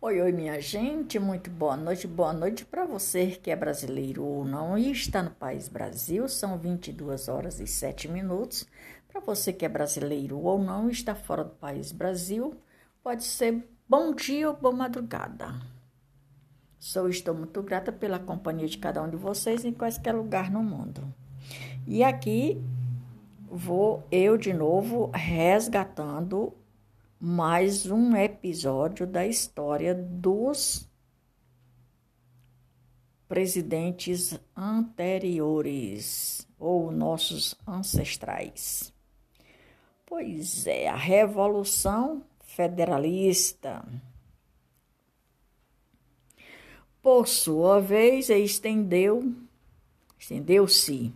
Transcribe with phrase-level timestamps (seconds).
[0.00, 4.44] Oi, oi, minha gente, muito boa noite, boa noite para você que é brasileiro ou
[4.44, 8.66] não e está no país Brasil, são 22 horas e 7 minutos.
[9.08, 12.54] Para você que é brasileiro ou não e está fora do país Brasil,
[13.02, 15.54] pode ser bom dia ou boa madrugada.
[16.78, 20.62] Sou estou muito grata pela companhia de cada um de vocês em qualquer lugar no
[20.62, 21.02] mundo.
[21.86, 22.60] E aqui
[23.48, 26.52] vou eu de novo resgatando
[27.20, 30.88] mais um episódio da história dos
[33.28, 38.94] presidentes anteriores ou nossos ancestrais.
[40.04, 43.82] Pois é, a Revolução Federalista.
[47.02, 49.34] Por sua vez, estendeu,
[50.18, 51.12] estendeu-se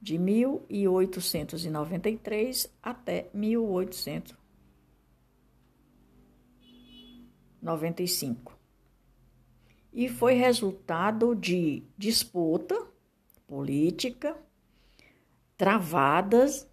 [0.00, 4.45] de 1893 até 1800
[7.66, 8.56] 95.
[9.92, 12.80] E foi resultado de disputa
[13.46, 14.36] política
[15.56, 16.68] travadas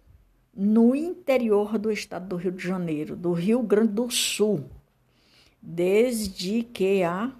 [0.54, 4.64] no interior do estado do Rio de Janeiro, do Rio Grande do Sul,
[5.60, 7.32] desde que a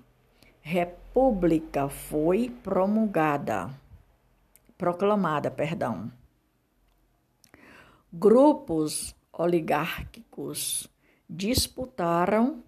[0.61, 3.71] República foi promulgada,
[4.77, 6.11] proclamada, perdão.
[8.13, 10.89] Grupos oligárquicos
[11.29, 12.63] disputaram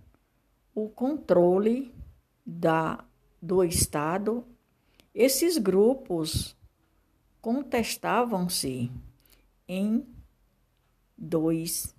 [0.77, 1.91] o controle
[2.45, 3.03] da,
[3.41, 4.47] do Estado,
[5.15, 6.55] esses grupos
[7.41, 8.93] contestavam-se
[9.67, 10.07] em
[11.17, 11.97] dois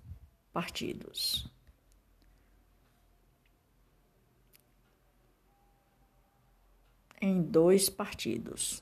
[0.52, 1.50] partidos.
[7.20, 8.80] Em dois partidos.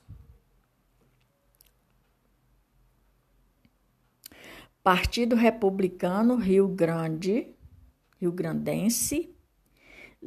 [4.83, 7.51] Partido Republicano Rio Grande,
[8.21, 9.35] Rio Grandense,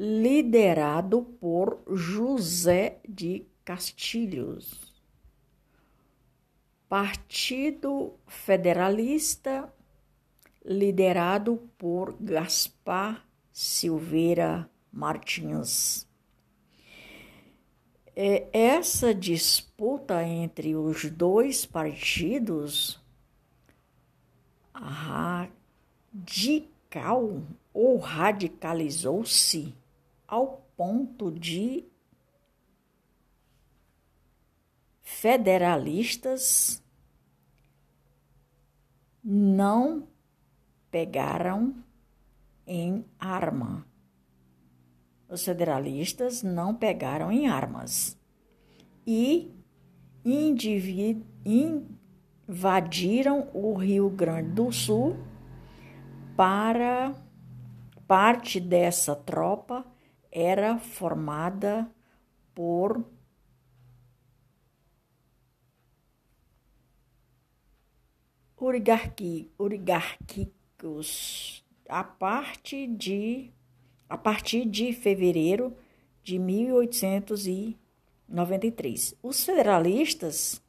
[0.03, 4.95] liderado por José de Castilhos.
[6.89, 9.71] Partido Federalista,
[10.65, 16.09] liderado por Gaspar Silveira Martins.
[18.17, 22.99] É, essa disputa entre os dois partidos
[24.73, 25.53] radical
[27.75, 29.79] ou radicalizou-se
[30.31, 31.85] ao ponto de
[35.03, 36.81] federalistas
[39.25, 40.07] não
[40.89, 41.75] pegaram
[42.65, 43.85] em arma.
[45.29, 48.17] Os federalistas não pegaram em armas
[49.05, 49.53] e
[52.49, 55.17] invadiram o Rio Grande do Sul
[56.37, 57.15] para
[58.07, 59.85] parte dessa tropa
[60.31, 61.91] era formada
[62.55, 63.05] por
[69.59, 73.51] oligarquicos a partir de
[74.09, 75.77] a partir de fevereiro
[76.23, 79.17] de 1893.
[79.23, 80.63] Os federalistas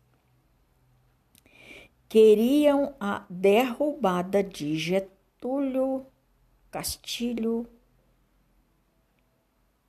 [2.07, 6.05] queriam a derrubada de Getúlio
[6.69, 7.67] Castilho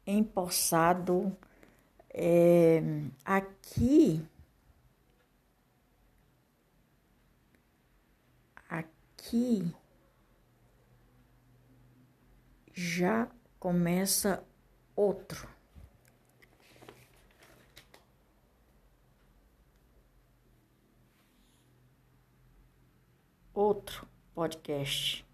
[0.06, 1.36] empossado
[2.10, 2.82] é,
[3.24, 4.24] aqui.
[8.68, 9.74] Aqui
[12.74, 14.42] já começa
[14.96, 15.48] outro.
[23.54, 25.24] Outro podcast.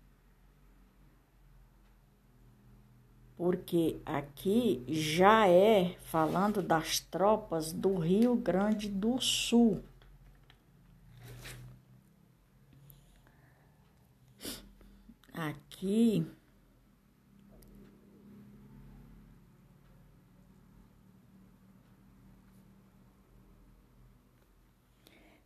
[3.39, 9.81] Porque aqui já é falando das tropas do Rio Grande do Sul.
[15.33, 16.27] Aqui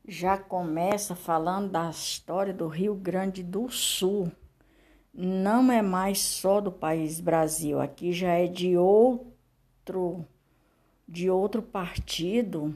[0.09, 4.33] já começa falando da história do Rio Grande do Sul
[5.13, 10.25] não é mais só do país Brasil, aqui já é de outro
[11.07, 12.75] de outro partido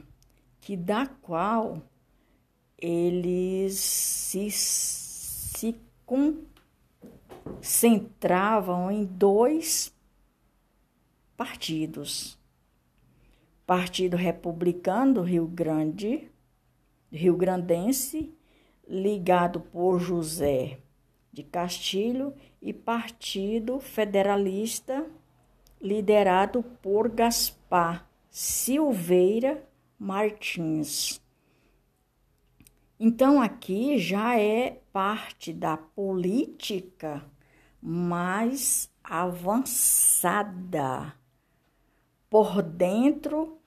[0.61, 1.81] que da qual
[2.77, 5.75] eles se, se
[6.05, 9.91] concentravam em dois
[11.35, 12.37] partidos.
[13.65, 16.29] Partido Republicano do Rio Grande,
[17.11, 18.31] Rio Grandense,
[18.87, 20.77] ligado por José
[21.37, 25.05] de Castilho e Partido Federalista
[25.79, 29.63] liderado por Gaspar Silveira
[29.99, 31.21] Martins.
[32.99, 37.23] Então aqui já é parte da política
[37.79, 40.33] mais avançada
[42.27, 43.61] por dentro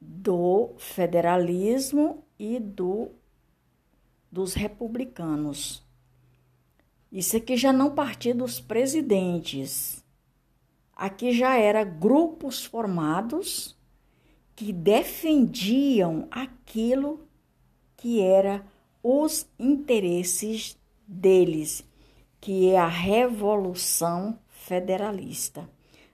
[0.00, 3.12] do federalismo e do
[4.28, 5.83] dos republicanos.
[7.14, 10.04] Isso aqui já não partia dos presidentes.
[10.96, 13.78] Aqui já era grupos formados
[14.56, 17.24] que defendiam aquilo
[17.96, 18.66] que era
[19.00, 20.76] os interesses
[21.06, 21.84] deles,
[22.40, 25.70] que é a Revolução Federalista.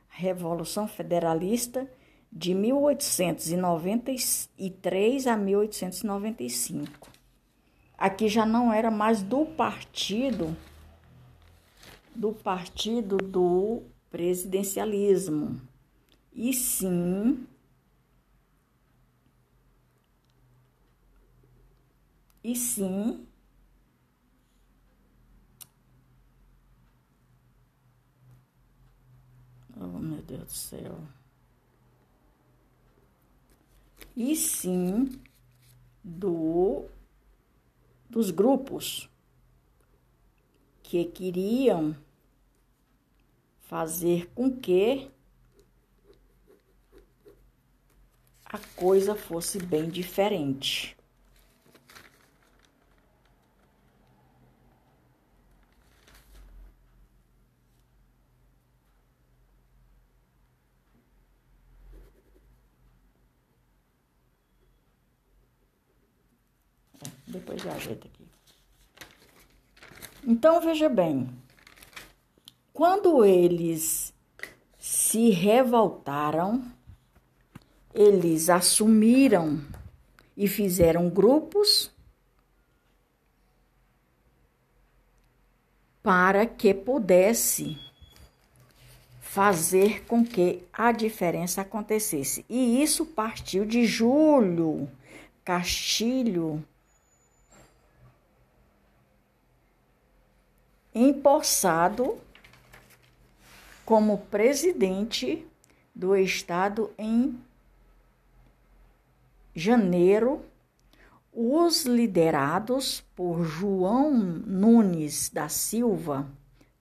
[0.07, 1.91] Revolução Federalista
[2.31, 7.09] de 1893 a 1895.
[7.97, 10.55] Aqui já não era mais do partido
[12.15, 15.61] do partido do presidencialismo,
[16.33, 17.47] e sim
[22.43, 23.27] e sim
[29.83, 30.99] Oh, meu Deus do céu.
[34.15, 35.09] E sim
[36.05, 36.85] do
[38.11, 39.10] dos grupos
[40.91, 41.97] que queriam
[43.61, 45.09] fazer com que
[48.45, 50.97] a coisa fosse bem diferente.
[67.29, 68.20] Depois já ajeita aqui.
[70.27, 71.29] Então veja bem,
[72.73, 74.13] quando eles
[74.79, 76.65] se revoltaram,
[77.95, 79.61] eles assumiram
[80.37, 81.91] e fizeram grupos
[86.03, 87.79] para que pudesse
[89.21, 92.45] fazer com que a diferença acontecesse.
[92.49, 94.89] E isso partiu de Júlio
[95.45, 96.65] Castilho
[100.95, 102.19] empossado
[103.85, 105.47] como presidente
[105.95, 107.39] do estado em
[109.55, 110.45] janeiro,
[111.33, 116.29] os liderados por João Nunes da Silva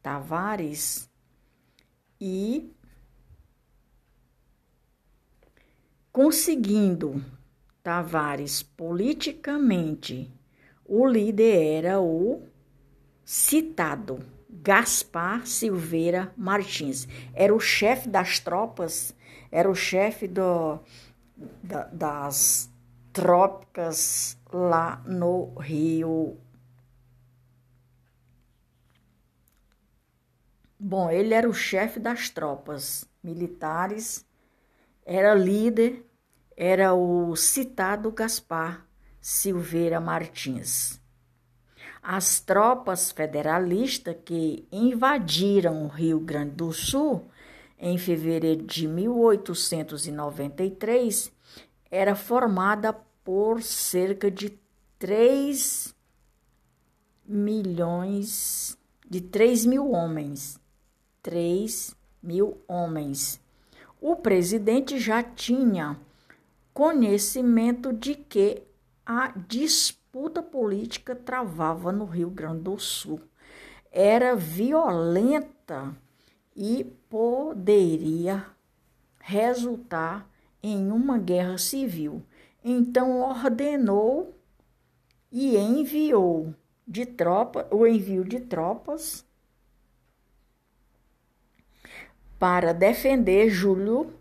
[0.01, 1.09] Tavares
[2.19, 2.71] e
[6.11, 7.23] conseguindo
[7.83, 10.31] Tavares politicamente,
[10.85, 12.48] o líder era o
[13.29, 17.07] citado Gaspar Silveira Martins.
[17.31, 19.15] Era o chefe das tropas,
[19.51, 20.79] era o chefe do,
[21.61, 22.73] da, das
[23.13, 26.39] trópicas lá no Rio.
[30.79, 34.25] Bom, ele era o chefe das tropas militares,
[35.05, 36.03] era líder,
[36.57, 38.87] era o citado Gaspar
[39.21, 40.98] Silveira Martins.
[42.01, 47.27] As tropas federalistas que invadiram o Rio Grande do Sul
[47.77, 51.29] em fevereiro de 1893
[51.91, 54.57] era formada por cerca de
[54.97, 55.93] 3
[57.25, 60.59] milhões de 3 mil homens.
[61.21, 63.41] 3 mil homens.
[64.01, 65.99] O presidente já tinha
[66.73, 68.63] conhecimento de que
[69.05, 73.21] a disputa disputa política travava no Rio Grande do Sul.
[73.91, 75.95] Era violenta
[76.55, 78.43] e poderia
[79.19, 80.27] resultar
[80.63, 82.25] em uma guerra civil.
[82.63, 84.35] Então ordenou
[85.31, 86.55] e enviou
[86.87, 89.23] de tropa, o envio de tropas
[92.39, 94.11] para defender Júlio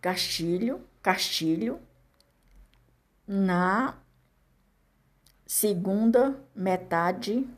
[0.00, 1.78] Castilho, Castilho
[3.24, 3.96] na
[5.48, 7.48] segunda metade.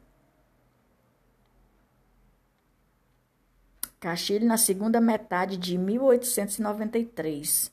[3.98, 7.72] Castilho na segunda metade de 1893.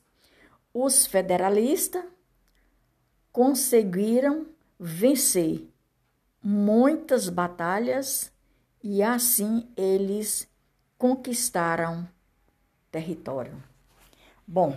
[0.74, 2.04] Os federalistas
[3.30, 4.48] conseguiram
[4.78, 5.64] vencer
[6.42, 8.32] muitas batalhas
[8.82, 10.48] e assim eles
[10.98, 12.08] conquistaram
[12.90, 13.62] território.
[14.44, 14.76] Bom,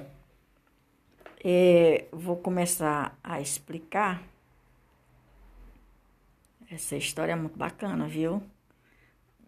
[1.44, 4.31] é, vou começar a explicar
[6.72, 8.42] essa história é muito bacana, viu?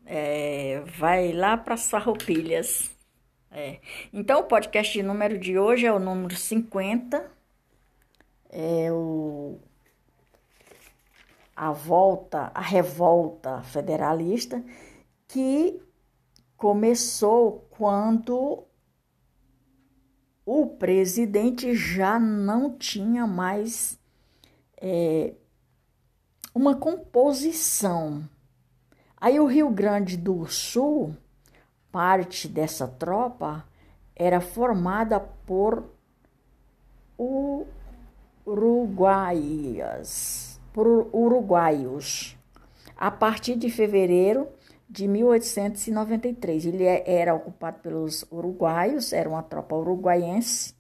[0.06, 2.92] É, vai lá para Farroupilhas,
[3.52, 3.80] É.
[4.12, 7.32] Então, o podcast número de hoje é o número 50.
[8.50, 9.60] É o
[11.56, 14.64] a volta, a revolta federalista
[15.28, 15.80] que
[16.58, 18.66] começou quando
[20.46, 24.00] o presidente já não tinha mais
[24.82, 25.36] é,
[26.54, 28.28] uma composição.
[29.20, 31.16] Aí o Rio Grande do Sul,
[31.92, 33.66] parte dessa tropa,
[34.16, 35.84] era formada por
[38.46, 42.38] uruguaias, por uruguaios.
[42.96, 44.48] A partir de fevereiro
[44.94, 46.68] de 1893.
[46.68, 50.76] Ele é, era ocupado pelos uruguaios, era uma tropa uruguaiense,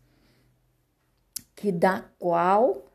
[1.55, 2.85] que da qual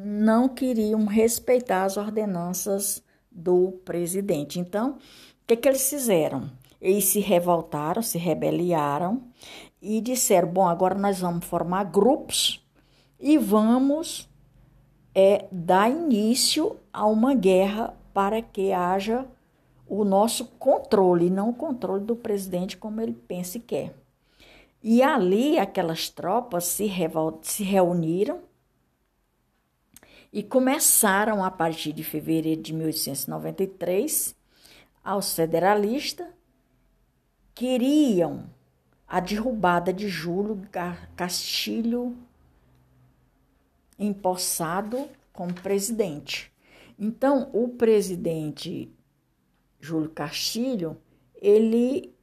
[0.00, 4.60] não queriam respeitar as ordenanças do presidente.
[4.60, 4.96] Então, o
[5.44, 6.48] que, que eles fizeram?
[6.80, 9.24] Eles se revoltaram, se rebeliaram
[9.82, 12.64] e disseram: bom, agora nós vamos formar grupos
[13.18, 14.28] e vamos
[15.12, 19.26] é, dar início a uma guerra para que haja
[19.88, 23.94] o nosso controle, não o controle do presidente como ele pensa e quer.
[24.80, 26.88] E ali aquelas tropas se,
[27.42, 28.47] se reuniram
[30.32, 34.36] e começaram a partir de fevereiro de 1893
[35.02, 36.26] aos federalistas
[37.54, 38.44] queriam
[39.06, 40.62] a derrubada de Júlio
[41.16, 42.16] Castilho
[43.98, 46.52] empossado como presidente.
[46.98, 48.92] Então, o presidente
[49.80, 50.96] Júlio Castilho,
[51.34, 52.14] ele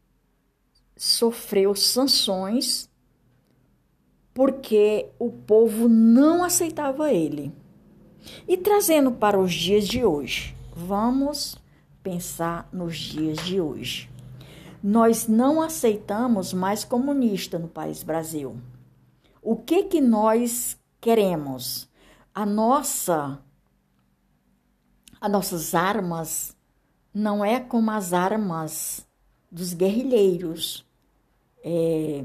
[0.95, 2.89] sofreu sanções
[4.33, 7.51] porque o povo não aceitava ele.
[8.47, 11.57] E trazendo para os dias de hoje, vamos
[12.03, 14.09] pensar nos dias de hoje.
[14.83, 18.55] Nós não aceitamos mais comunista no país Brasil.
[19.41, 21.89] O que que nós queremos?
[22.33, 23.39] A nossa
[25.19, 26.55] as nossas armas
[27.11, 29.07] não é como as armas
[29.49, 30.85] dos guerrilheiros,
[31.63, 32.23] é,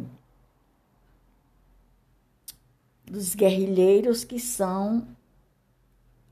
[3.06, 5.06] dos guerrilheiros que são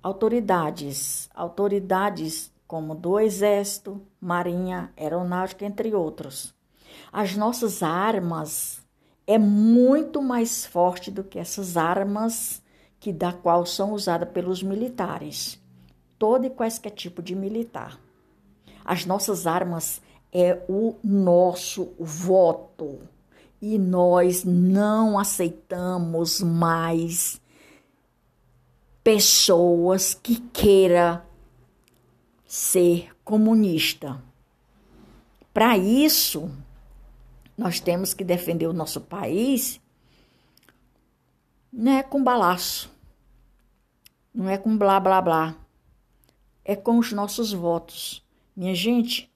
[0.03, 6.55] autoridades, autoridades como do Exército, Marinha, Aeronáutica, entre outros.
[7.11, 8.83] As nossas armas
[9.27, 12.63] é muito mais forte do que essas armas
[13.01, 15.59] que da qual são usadas pelos militares,
[16.19, 17.99] todo e quaisquer tipo de militar.
[18.85, 20.03] As nossas armas
[20.33, 23.01] é o nosso voto.
[23.61, 27.41] E nós não aceitamos mais
[29.09, 31.27] pessoas que queira
[32.45, 34.23] ser comunista.
[35.51, 36.51] Para isso,
[37.57, 39.81] nós temos que defender o nosso país
[41.73, 42.95] não é com balaço,
[44.35, 45.57] não é com blá blá blá,
[46.63, 48.23] é com os nossos votos.
[48.55, 49.33] Minha gente,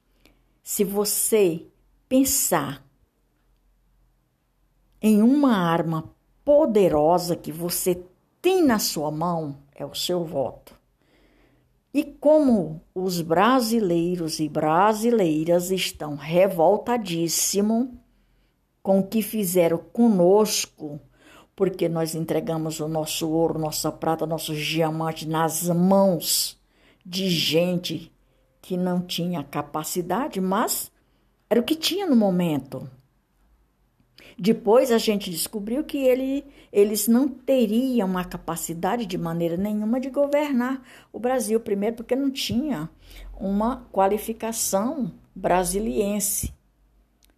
[0.62, 1.67] se você
[2.11, 2.87] pensar
[5.00, 6.14] em uma arma
[6.45, 8.05] poderosa que você
[8.43, 10.75] tem na sua mão, é o seu voto.
[11.95, 17.88] E como os brasileiros e brasileiras estão revoltadíssimos
[18.83, 20.99] com o que fizeram conosco,
[21.55, 26.59] porque nós entregamos o nosso ouro, nossa prata, nossos diamantes nas mãos
[27.05, 28.11] de gente
[28.61, 30.91] que não tinha capacidade, mas
[31.50, 32.88] era o que tinha no momento.
[34.44, 40.11] Depois a gente descobriu que ele, eles não teriam a capacidade de maneira nenhuma de
[40.11, 40.82] governar
[41.12, 42.90] o Brasil, primeiro porque não tinha
[43.38, 46.52] uma qualificação brasiliense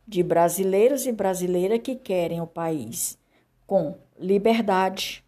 [0.09, 3.19] de brasileiros e brasileiras que querem o país
[3.67, 5.23] com liberdade,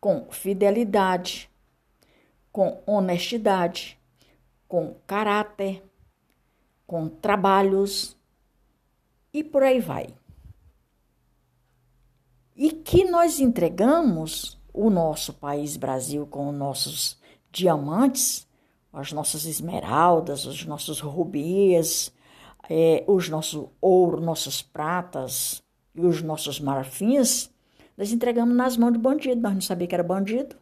[0.00, 1.50] com fidelidade,
[2.52, 3.98] com honestidade,
[4.68, 5.82] com caráter,
[6.86, 8.16] com trabalhos
[9.34, 10.19] e por aí vai.
[12.60, 17.18] E que nós entregamos o nosso país Brasil com os nossos
[17.50, 18.46] diamantes,
[18.92, 22.12] as nossas esmeraldas, os nossos rubis,
[22.68, 25.62] é, os nossos ouro, nossas pratas
[25.94, 27.48] e os nossos marfins,
[27.96, 29.40] nós entregamos nas mãos do bandido.
[29.40, 30.54] Nós não sabíamos que era bandido.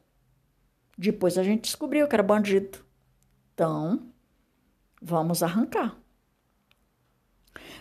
[0.97, 2.79] Depois a gente descobriu que era bandido.
[3.55, 4.07] Então,
[5.03, 5.99] vamos arrancar.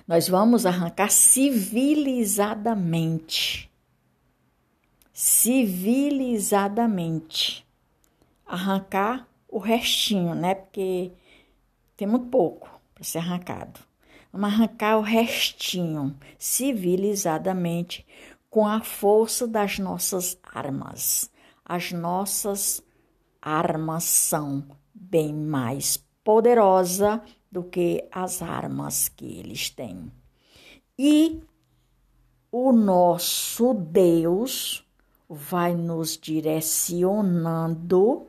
[0.07, 3.67] Nós vamos arrancar civilizadamente.
[5.19, 7.65] Civilizadamente.
[8.45, 10.53] Arrancar o restinho, né?
[10.53, 11.11] Porque
[11.95, 13.79] tem muito pouco para ser arrancado.
[14.31, 18.05] Vamos arrancar o restinho civilizadamente
[18.47, 21.31] com a força das nossas armas.
[21.65, 22.83] As nossas
[23.41, 27.21] armas são bem mais poderosas
[27.51, 30.11] do que as armas que eles têm.
[30.95, 31.41] E
[32.51, 34.85] o nosso Deus
[35.29, 38.27] vai nos direcionando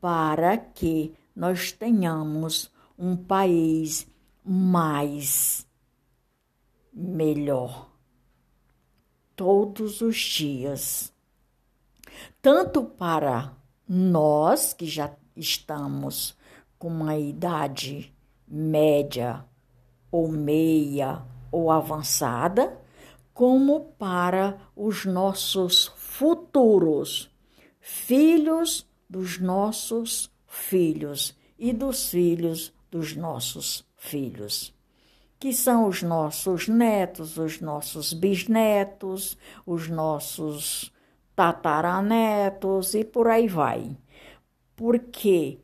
[0.00, 4.06] para que nós tenhamos um país
[4.44, 5.66] mais
[6.92, 7.94] melhor
[9.34, 11.12] todos os dias,
[12.40, 13.52] tanto para
[13.88, 16.36] nós que já estamos
[16.78, 18.14] com uma idade
[18.46, 19.44] média
[20.10, 22.78] ou meia ou avançada,
[23.32, 27.28] como para os nossos futuros
[27.80, 34.72] filhos dos nossos filhos e dos filhos dos nossos filhos,
[35.40, 40.92] que são os nossos netos, os nossos bisnetos, os nossos
[41.34, 43.96] tataranetos e por aí vai.
[44.76, 45.58] Porque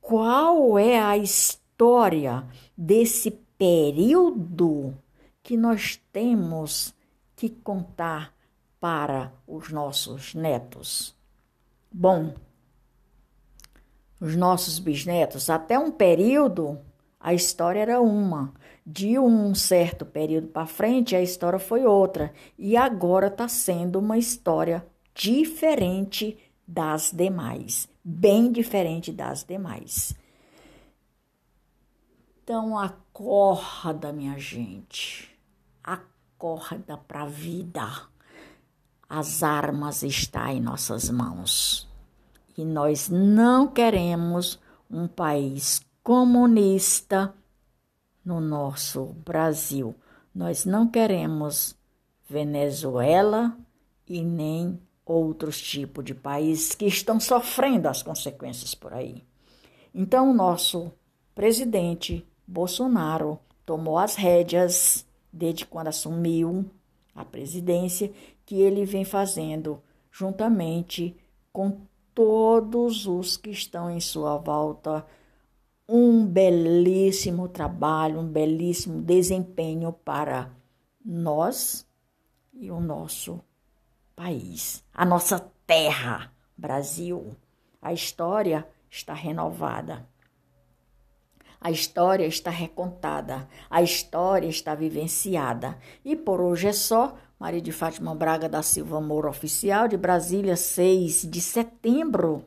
[0.00, 4.96] qual é a história desse período
[5.42, 6.94] que nós temos
[7.36, 8.39] que contar
[8.80, 11.14] para os nossos netos?
[11.92, 12.34] Bom,
[14.20, 16.78] os nossos bisnetos, até um período,
[17.18, 18.54] a história era uma.
[18.84, 22.32] De um certo período para frente, a história foi outra.
[22.58, 27.88] E agora está sendo uma história diferente das demais.
[28.02, 30.14] Bem diferente das demais.
[32.42, 35.30] Então, acorda, minha gente.
[35.84, 38.09] Acorda para a vida.
[39.12, 41.88] As armas estão em nossas mãos.
[42.56, 44.56] E nós não queremos
[44.88, 47.34] um país comunista
[48.24, 49.96] no nosso Brasil.
[50.32, 51.74] Nós não queremos
[52.28, 53.58] Venezuela
[54.06, 59.24] e nem outros tipos de países que estão sofrendo as consequências por aí.
[59.92, 60.92] Então, o nosso
[61.34, 66.70] presidente Bolsonaro tomou as rédeas desde quando assumiu
[67.14, 68.12] a presidência,
[68.44, 71.16] que ele vem fazendo juntamente
[71.52, 71.80] com
[72.14, 75.06] todos os que estão em sua volta
[75.92, 80.48] um belíssimo trabalho, um belíssimo desempenho para
[81.04, 81.84] nós
[82.54, 83.40] e o nosso
[84.14, 87.34] país, a nossa terra, Brasil.
[87.82, 90.06] A história está renovada.
[91.60, 95.76] A história está recontada, a história está vivenciada.
[96.02, 97.16] E por hoje é só.
[97.38, 102.44] Maria de Fátima Braga da Silva Moura Oficial, de Brasília, 6 de setembro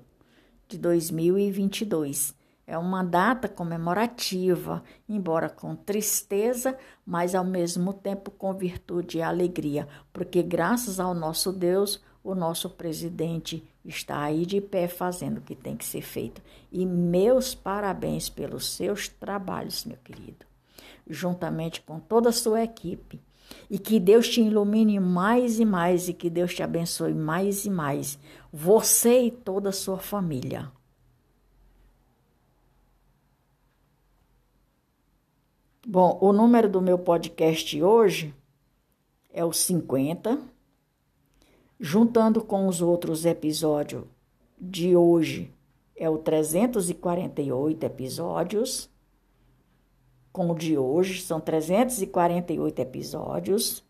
[0.67, 2.35] de 2022.
[2.65, 9.87] É uma data comemorativa, embora com tristeza, mas ao mesmo tempo com virtude e alegria,
[10.11, 15.55] porque graças ao nosso Deus, o nosso presidente está aí de pé fazendo o que
[15.55, 16.41] tem que ser feito.
[16.71, 20.45] E meus parabéns pelos seus trabalhos, meu querido,
[21.07, 23.19] juntamente com toda a sua equipe.
[23.69, 27.69] E que Deus te ilumine mais e mais e que Deus te abençoe mais e
[27.69, 28.17] mais,
[28.51, 30.71] você e toda a sua família.
[35.85, 38.33] Bom, o número do meu podcast hoje
[39.29, 40.52] é o 50.
[41.85, 44.05] Juntando com os outros episódios
[44.57, 45.53] de hoje,
[45.97, 48.89] é o 348 episódios.
[50.31, 53.83] Com o de hoje, são 348 episódios.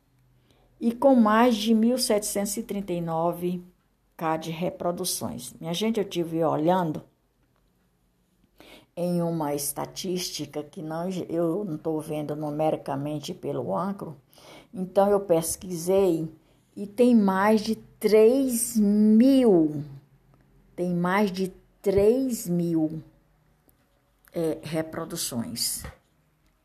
[0.81, 3.61] E com mais de 1739k
[4.41, 5.53] de reproduções.
[5.61, 7.03] Minha gente, eu tive olhando
[8.97, 14.17] em uma estatística que não, eu não estou vendo numericamente pelo Ancro,
[14.73, 16.27] então eu pesquisei
[16.75, 19.83] e tem mais de 3 mil,
[20.75, 23.01] tem mais de 3 mil
[24.33, 25.83] é, reproduções.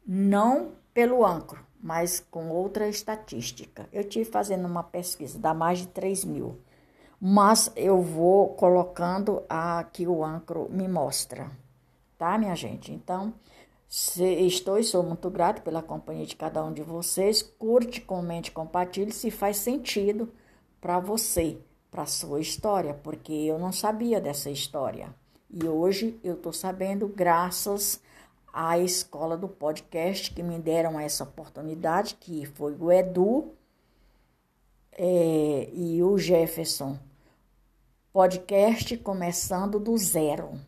[0.06, 3.88] Não pelo Ancro, mas com outra estatística.
[3.92, 6.58] Eu tive fazendo uma pesquisa, dá mais de 3 mil.
[7.20, 11.50] Mas eu vou colocando a que o Ancro me mostra
[12.18, 12.92] tá, minha gente?
[12.92, 13.32] Então,
[13.88, 17.42] estou e sou muito grato pela companhia de cada um de vocês.
[17.42, 20.32] Curte, comente, compartilhe se faz sentido
[20.80, 21.58] para você,
[21.90, 25.14] para sua história, porque eu não sabia dessa história.
[25.50, 28.00] E hoje eu estou sabendo graças
[28.52, 33.52] à escola do podcast que me deram essa oportunidade, que foi o Edu
[34.92, 36.98] é, e o Jefferson.
[38.12, 40.58] Podcast começando do zero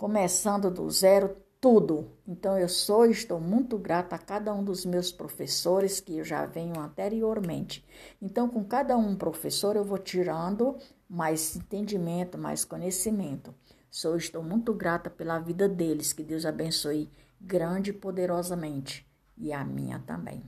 [0.00, 2.10] começando do zero tudo.
[2.26, 6.24] Então eu sou e estou muito grata a cada um dos meus professores que eu
[6.24, 7.84] já venho anteriormente.
[8.20, 13.54] Então com cada um professor eu vou tirando mais entendimento, mais conhecimento.
[13.90, 19.64] Sou estou muito grata pela vida deles, que Deus abençoe grande e poderosamente e a
[19.64, 20.42] minha também.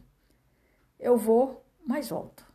[0.98, 2.51] Eu vou, mas volto.